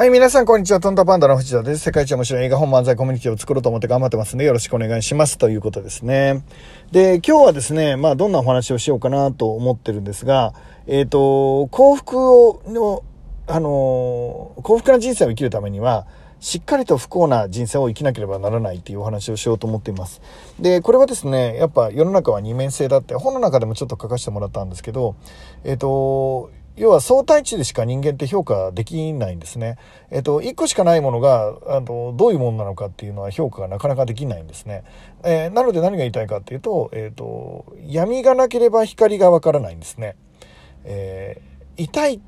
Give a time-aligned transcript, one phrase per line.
[0.00, 0.80] はい、皆さん、こんにちは。
[0.80, 1.80] トンタパンダの藤田です。
[1.80, 5.36] 世界一面白い映画本漫才コミュニティを作ろうと思って頑張ってますんで、よろしくお願いします。
[5.36, 6.42] ということですね。
[6.90, 10.54] で、今日はですね、まあ、どんなお話をしようかなと思ってるんですが、
[10.86, 13.02] えっ、ー、と、幸福を、の、
[13.46, 16.06] あの、幸福な人生を生きるためには、
[16.40, 20.22] しっかりと不幸な人生を生きなければならないっていうお話をしようと思っています。
[20.58, 25.16] で、これはですね、やっぱ世の中は二面性だって、本の中でもちょっと書かせてもらったんですけど、
[25.62, 29.76] えっ、ー、と、要は相対値でしか人間って評価できないんですね。
[30.10, 34.84] えっと、1個しかないものが、あの、どういうものなのかっていうのは評価がなかなかできないんですね。
[35.24, 40.16] えー、なので何が言いたいかっていうと、えっと、闇がなければ光がわからないんですね。
[40.84, 42.20] えー、痛いっ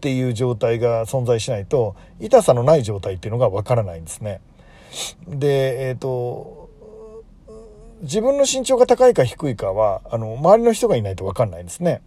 [0.00, 4.40] ていう状態が存在しないと、痛さのない状態っていうのがわからないんですね。
[5.28, 6.70] で、えっと、
[8.02, 12.00] 自分の身長が高いか低いかは、あの、周りの人がいないとわかんないんですね。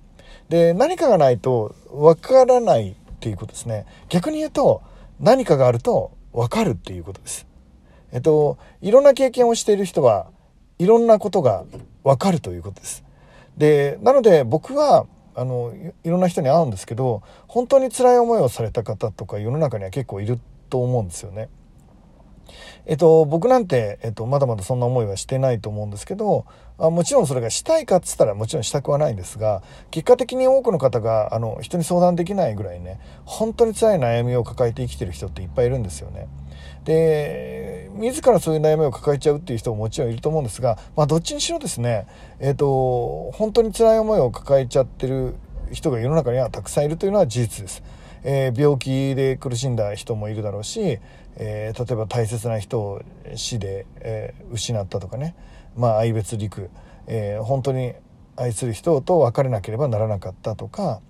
[0.49, 3.85] で、何かがないとわからないっていうことですね。
[4.09, 4.81] 逆に言うと、
[5.19, 7.45] 何かがあるとわかるっていうことです。
[8.11, 10.27] えっと、いろんな経験をしている人は
[10.79, 11.65] いろんなことが
[12.03, 13.03] わかるということです。
[13.57, 21.49] で、なので僕は、あの、いろんな人に会うんですけど、本当に辛い思いをされた方とか世の中には結構いると思うんですよね。
[22.85, 26.45] えっと、僕なんて、えっと、まだまだそんな思いはしてないと思うんですけど、
[26.77, 36.27] あもちろんそれがしたいかっつったらもちろんしたくはないんですが、結果的に多くの方が、あの、人に相談できないぐらいね、本当に辛い悩みを抱えて生きてる人っていっぱいいるんですよね。
[36.83, 42.07] で、自らそういう悩みを抱えちゃうっていう人ももちろんいると思うんですが、まあ、どっちにしろですね、
[42.39, 45.35] えっと、本当に辛い思いを抱えちゃってる
[45.71, 47.83] 人が世の中にはたくさんいるというのは事実です。
[48.23, 50.99] えー、病気で苦しんだ人もいるだろうし、
[51.35, 53.01] えー、例えば大切な人を
[53.35, 55.35] 死で、えー、失ったとかね、
[55.75, 56.69] まあ、愛別陸、
[57.07, 57.93] えー、本当に
[58.35, 61.01] 愛する人と別れなければならなかったとか、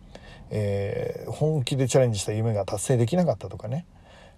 [0.50, 3.86] えー、本気でチャレンジした夢が達成できなかったとかね、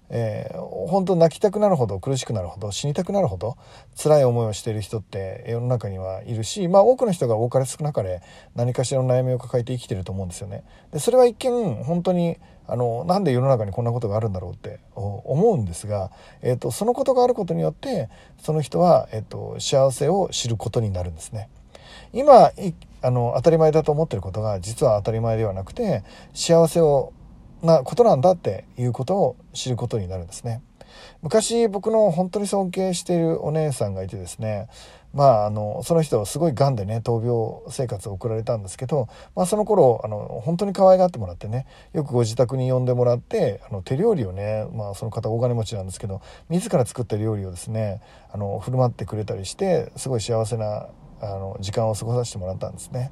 [0.09, 3.57] えー、本当泣きたくなるほど苦しくなるほど死にたくなるほど
[4.01, 8.21] 辛い思いをしている人って世の中にはいるし、まあ、多くの人が多かれ少なかれ
[8.55, 10.63] 何かしらの悩みを抱えて生きてると思うんですよね。
[10.91, 16.11] でそれは一見本当にあのなんで世の中にこんなことがあるんだろうって思うんですが、
[16.41, 21.49] えーと、そのことがあることによってその人は、えーと、幸せを知ることになるんですね。
[22.11, 22.51] 今
[23.01, 27.13] あの当たり前だと思ってることが実は当たり前ではなくて幸せを
[27.65, 30.61] なことなんだっていうことを知ることになるんですね。
[31.21, 34.67] 昔僕の本当に尊敬しているお姉さんがいてですね
[35.13, 50.87] まああのその人はすごい癌でね闘病生活を送られたんですけど、まあ、その頃あの本当に可愛がってもらってねよくご自宅に呼んでもらってあの手料理をね、まあ、その方大金持ちなんですけど自ら作った料理をですねあの振る舞ってくれたりしてすごい幸せな
[51.21, 53.11] あの時間を過ごさせてもらったんですね。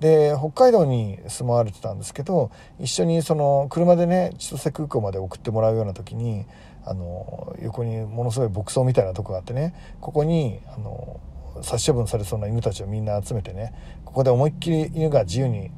[0.00, 6.44] で北海道に住まわれてたんですけど一緒にその車でね千歳空港まで送ってもらうような時に
[6.84, 11.20] あの横にものすごい牧草みたいなとこがあってねここにあの
[11.62, 13.72] 殺処分されそうな犬たちをみんな集めてね
[14.04, 15.70] ここで思いっきり犬が自由に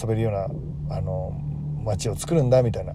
[0.00, 0.32] 遊べるよう
[0.88, 1.40] なあの
[1.84, 2.94] 街を作るんだみたいな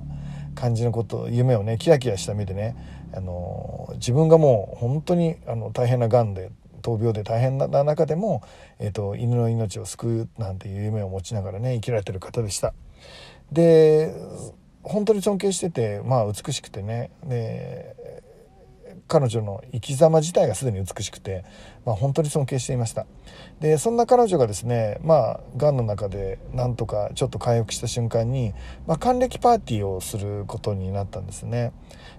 [0.56, 2.76] 感じのこと夢をねキラキラした目でね
[3.16, 6.52] あの自分がもう本当にあの大変ながんで
[6.84, 8.44] 闘病で大変な中でも、
[8.78, 12.74] えーと、犬の命を救うなんていう夢を持ちながらね生きられてる方でした。
[13.52, 14.14] で
[14.84, 17.96] 本当に尊敬しててまあ美しくてねで
[19.08, 21.46] 彼女の生き様自体がすでに美しくて、
[21.86, 23.06] まあ、本当に尊敬していました
[23.60, 28.54] でそんな彼女がですねまあがんの中でなんとかちょっと回復した瞬間に、
[28.88, 31.74] まあ、還暦パーティーをすることになったんですね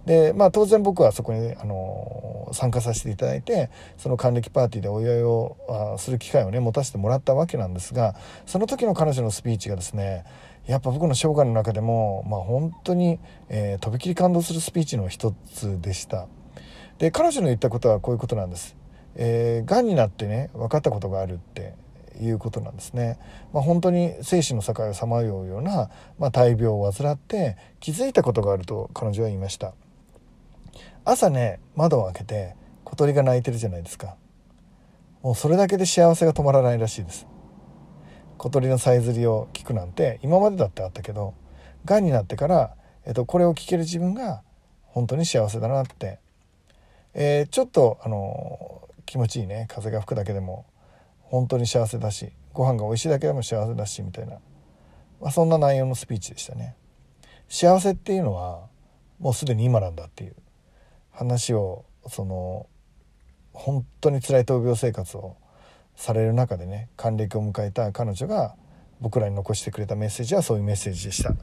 [0.06, 8.14] でまあ当然僕はそこにあの参加させていただいてその還暦パーティーでお祝いをする機会をね持たせてもらったわけなんですが
[8.46, 10.24] その時の彼女のスピーチがですね
[10.66, 13.18] やっぱ僕の生涯の中でも、まあ、本当に、
[13.50, 16.26] えー、とびきり感動するスピーチの一つでした。
[16.99, 18.77] で彼女の言ったことはこういうことなんです。
[19.16, 21.75] えー、癌になってね分かったことがあるって
[22.21, 23.19] いうことなんですね。
[23.53, 29.74] まあ、本当に生死の境をさまようような、まあ、大病を患って気づいたことがあると彼女は言いました。
[31.04, 34.16] 朝ね窓を開けて小鳥が鳴いてるじゃないですか。
[35.22, 37.27] もうそれだけで幸せが止まらないらしいです。
[38.36, 41.34] 小鳥のさえずりを聞くなんて今までだってあったけど
[41.84, 42.77] がんになってから、
[43.07, 44.42] えっと、これを聞ける自分が
[44.83, 46.18] 本当に幸せだなって
[47.15, 49.66] えー、ちょっとあの気持ちいいね。
[49.69, 50.66] 風が吹くだけでも。
[51.22, 52.33] 本当に幸せだし。
[52.53, 54.37] ご飯が美味しいだけでも幸せだしみたいな、
[55.21, 56.77] まあ、そんな内容のスピーチでしたね。
[57.49, 58.69] 幸せっていうのは
[59.19, 60.37] もうすでに今なんだっていう。
[61.15, 62.66] 話をその
[63.53, 65.37] 本当に辛い闘病生活を
[65.95, 68.57] される中でね還暦を迎えた彼女が
[69.01, 71.34] 僕らに残してくれたメッセージはそういうメッセージでした。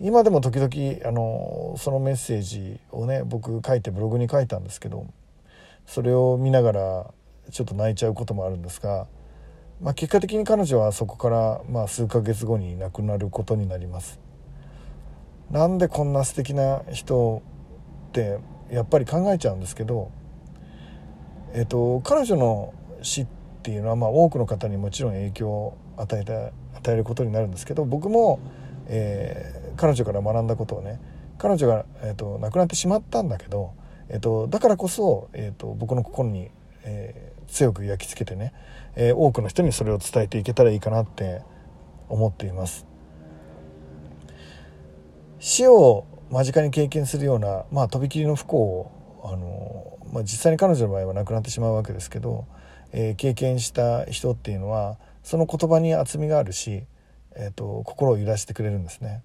[0.00, 5.06] 今でも時々あのそのメッセージをね僕書いてブログに書いたんですけど
[5.86, 7.06] それを見ながら
[7.50, 9.06] ちょっと泣いちゃうこともあるんですが、
[9.80, 14.20] まあ、結果的に彼女はそこから、まあ、数ヶ月後に亡くなることになります。
[15.50, 17.42] なんでこんな素敵な人
[18.08, 18.38] って
[18.70, 20.12] やっぱり考えちゃうんですけど、
[21.52, 23.26] えっと、彼女の死っ
[23.62, 28.38] ていうのは、まあ、多くの方にもちろん影響を与えた与えることになるんですけど僕も、
[28.86, 31.00] えー、彼女から学んだことをね
[31.38, 33.72] 彼女が、えーと、亡くなってしまったんだけど、
[34.10, 36.50] えーと、だからこそ、えーと、と僕の心に、
[36.84, 38.52] えー、強く焼き付けてね、
[38.94, 41.40] えー、多くの人にそれを伝えていけたらいいかなって
[42.10, 42.86] 思っています。
[45.38, 52.44] 死を間近に経験するような、まあ、とびきりの不幸をあの、まあ、実際に彼女の場合は亡くなってしまうわけですけど、
[52.92, 56.84] えー、経験した人っていうのはその言葉に厚みがあるし、
[57.34, 59.22] えーと、心を揺らしてくれるんですね。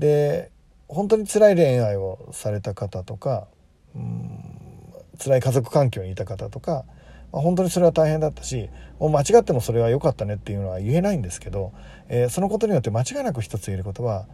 [0.00, 0.50] で
[0.88, 3.46] 本当に辛い恋愛をされた方とか
[3.94, 4.50] うん
[5.22, 6.84] 辛い家族環境にいた方とか、
[7.32, 11.72] まあ、本当にそれは大変だったしもう間違ってもそれは良かったねっていうのは言えないんですけど、
[12.08, 14.26] えー、そのことによって間違いなく一つ言えることは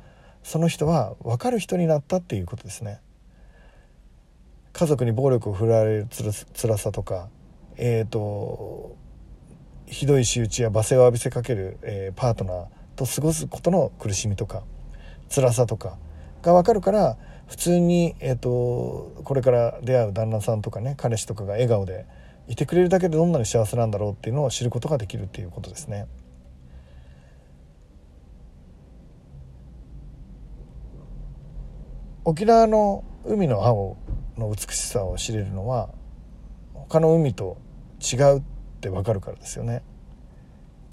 [0.43, 3.01] その人は分かる人になったっていうことですね。
[4.73, 7.31] 家族に暴力を振られるつらさとか、
[7.77, 8.95] えーと、
[9.87, 14.63] ひどい仕打ちや罵声を浴びせかける、えー、パートナーと過ごすことの苦しみとか
[15.29, 15.99] 辛さとか
[16.43, 22.07] が分かるから普通に、えーとこれから出会う旦那さんとかね彼氏とかが笑顔で
[22.49, 26.07] いてくれるだけでどんなに幸せなんだろうっていうのを知ることができるっていうことですね。
[32.25, 33.97] 沖縄の海の青
[34.37, 35.91] の美しさを知れるのは
[36.75, 37.57] 他の海と
[38.01, 38.43] 違うっ
[38.81, 39.85] て分かるからですよね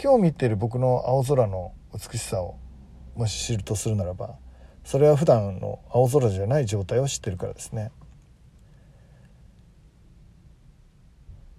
[0.02, 2.60] 今日見てる僕の青空の美しさを
[3.16, 4.36] もし知るとするならば
[4.84, 7.92] それは普段の青空じゃない状態を知ってるからですね。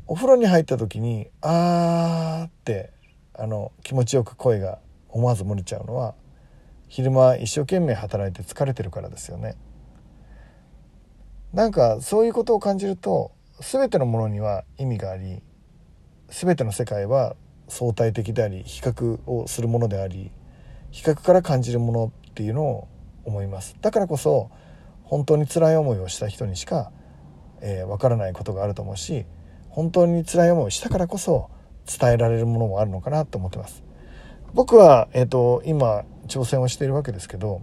[0.06, 2.92] お風呂に入った時に「あー」って
[3.32, 4.78] あの気持ちよく声が
[5.08, 6.14] 思わず漏れちゃうのは
[6.88, 9.56] 昼間一生懸命働いて疲れてるからですよね。
[11.54, 15.40] なんかそういうことを感じると全てのものには意味があり
[16.28, 17.36] 全ての世界は
[17.68, 20.32] 相対的であり比較をするものであり
[20.94, 22.88] 比較から感じるものっていうのを
[23.24, 23.76] 思います。
[23.80, 24.48] だからこそ
[25.02, 26.92] 本当に辛い思いをした人にしか、
[27.60, 29.26] えー、分からないことがあると思うし
[29.70, 31.50] 本当に辛い思いをしたからこそ
[31.84, 33.82] 伝えられるものもあるのかなと思ってます。
[34.52, 37.60] 僕は、えーと、今挑戦をしているわけですけど、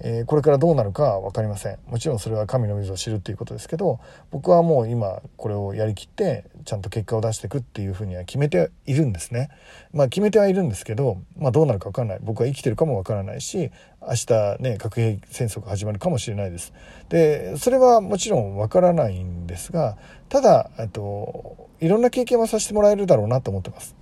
[0.00, 1.78] えー、これからどうなるか分かりません。
[1.86, 3.98] もちろんそれは神の水を知るっていうことですけど
[4.30, 9.48] 僕はもう今これをやりきってちゃんと結果を出していくっていうふうには決めているんですね。
[9.92, 12.18] まあ決めてはいるんですけど、まあ、どうなるか分からない。
[12.22, 13.70] 僕は生きてるかも分からないし
[14.02, 16.74] 明日ね核兵器戦争が始まるかもしれないです。
[17.08, 19.96] でそれはもちろん分からないんですが
[20.28, 23.96] ただといろんな経験はさせてもらえるだろうなと思ってます。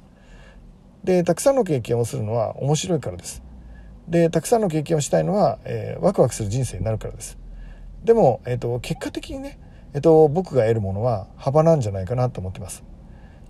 [1.04, 3.43] でたくさんの経験をするのは面白いからです。
[4.08, 7.38] でたくさんの経験をしたいのは、えー、ワクワクする人生になるからです。
[8.04, 9.58] でも、えーと、結果的にね、
[9.94, 12.84] えーと、僕が得るものは幅なんじゃないかなと思ってます。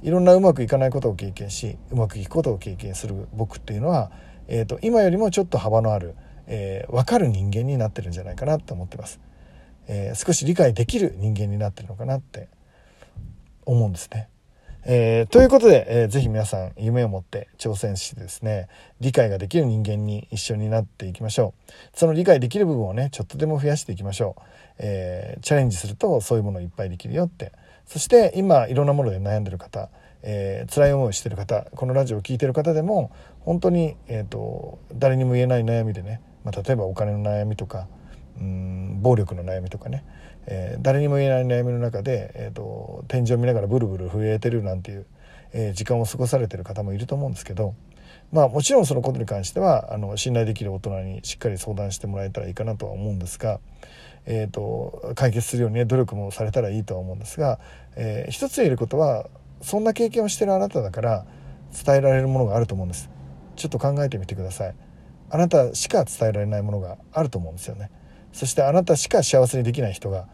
[0.02, 4.12] いろんなうまくいかないことを経験しうまくいくことを経験する僕っていうのは、
[4.48, 6.14] えーと、今よりもちょっと幅のある、
[6.46, 9.18] えー、分かる人間になってるんじゃないかなと思ってます、
[9.86, 12.48] えー、少し理解できる人間になってるのかなって
[13.64, 14.28] 思うんですね。
[14.86, 18.68] えー、ということで、えー、ぜひ皆さん夢を持って挑戦してですね、
[19.00, 21.72] 理解ができる人間に一緒になっていきましょう。
[21.98, 24.42] その理解できる部分をね、ちょっとでも増やしていきましょう。
[24.78, 27.52] えー、チャレンジするとそういうものいっぱいできるよって。
[27.86, 29.88] そして今いろんなもので悩んでる方、
[30.22, 33.10] えー、辛い思いをしてる方、このラジオを聴いてる方でも、
[33.40, 37.86] 本当に、えっ、と、誰にも言えない悩みでね、まあ、例えばお金の悩みとか、
[38.38, 40.04] うん暴力の悩みとかね、
[40.46, 45.06] えー、誰にも言えない悩みの中で、えーと、天井を見ながらブルブル震えてるなんていう、
[45.52, 47.74] えー、時間を過ごされてる方もいると思うんですけど
[48.32, 53.60] まあもちろんそのことに関してはあの信頼できる大人にしっかり相談してもらえたらいいかなとは思うんですが、
[54.26, 57.58] えーと、解決するように、ね、努力もされたらいいとは思うんですが、
[57.96, 59.28] えー、一つ言えることは
[59.60, 61.26] そんな経験をしてるあなただから
[61.72, 63.10] 伝えられるものがあると思うんです。
[63.56, 64.74] ちょっと考えてみてください。
[65.30, 67.90] あなたしか伝えられないものがあると思うんですよね。
[68.34, 70.26] そしてあなたしか幸せにできない人が、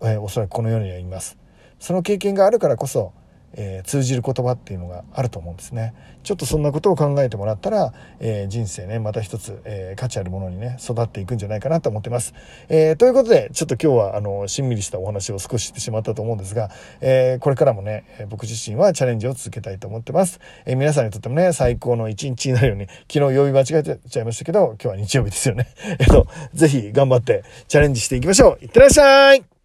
[0.00, 1.36] えー、おそらくこの世にはいます。
[1.78, 3.12] その経験があるからこそ、
[3.56, 5.94] えー、通じる言葉っていうのがあると思うんですね。
[6.22, 12.34] ちょっとそんなことを考えてもらったら、えー、人生ね、また一つ、えー、価値あるものにね、育っていくんじゃないかなと思ってます。
[12.68, 16.70] えー、ということで、ちょっと今日は、あの、しんみりしたお話を少ししてしまったと思うんですが、
[17.00, 20.40] え、これからもね、僕自身はチャレンジを続けたいと思ってます。
[20.64, 25.68] え、皆さんにとってもね、最高の一日になるように、昨日曜日間違えちゃいましたけど、今日は日曜日ですよね。
[25.98, 28.64] えっと、ぜひ頑張ってチャレンジしていきましょう。
[28.64, 29.55] いってらっしゃい